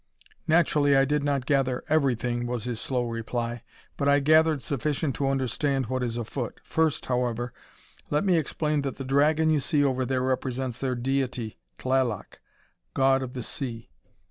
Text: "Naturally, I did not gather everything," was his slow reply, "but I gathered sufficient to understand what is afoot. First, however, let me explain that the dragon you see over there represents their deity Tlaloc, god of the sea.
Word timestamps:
"Naturally, 0.47 0.97
I 0.97 1.05
did 1.05 1.23
not 1.23 1.45
gather 1.45 1.83
everything," 1.87 2.47
was 2.47 2.63
his 2.63 2.81
slow 2.81 3.05
reply, 3.07 3.61
"but 3.97 4.09
I 4.09 4.19
gathered 4.19 4.63
sufficient 4.63 5.13
to 5.17 5.29
understand 5.29 5.85
what 5.85 6.01
is 6.01 6.17
afoot. 6.17 6.59
First, 6.63 7.05
however, 7.05 7.53
let 8.09 8.23
me 8.25 8.35
explain 8.35 8.81
that 8.81 8.95
the 8.95 9.05
dragon 9.05 9.51
you 9.51 9.59
see 9.59 9.83
over 9.83 10.03
there 10.03 10.23
represents 10.23 10.79
their 10.79 10.95
deity 10.95 11.59
Tlaloc, 11.77 12.39
god 12.95 13.21
of 13.21 13.33
the 13.33 13.43
sea. 13.43 13.91